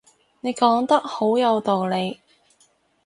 [0.39, 2.21] 你講得好有道理